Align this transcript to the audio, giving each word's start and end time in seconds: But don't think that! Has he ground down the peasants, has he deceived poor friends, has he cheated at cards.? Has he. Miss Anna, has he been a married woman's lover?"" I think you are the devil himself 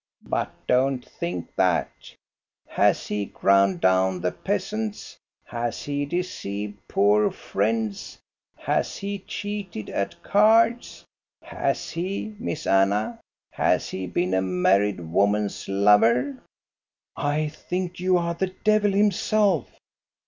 But 0.25 0.51
don't 0.65 1.05
think 1.05 1.53
that! 1.57 1.91
Has 2.67 3.05
he 3.05 3.25
ground 3.27 3.81
down 3.81 4.19
the 4.19 4.31
peasants, 4.31 5.19
has 5.45 5.83
he 5.83 6.07
deceived 6.07 6.79
poor 6.87 7.29
friends, 7.29 8.17
has 8.57 8.97
he 8.97 9.19
cheated 9.19 9.91
at 9.91 10.23
cards.? 10.23 11.05
Has 11.43 11.91
he. 11.91 12.33
Miss 12.39 12.65
Anna, 12.65 13.19
has 13.51 13.89
he 13.91 14.07
been 14.07 14.33
a 14.33 14.41
married 14.41 15.01
woman's 15.01 15.67
lover?"" 15.69 16.39
I 17.15 17.49
think 17.49 17.99
you 17.99 18.17
are 18.17 18.33
the 18.33 18.55
devil 18.63 18.93
himself 18.93 19.69